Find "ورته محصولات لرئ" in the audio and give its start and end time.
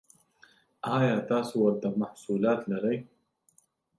1.61-2.97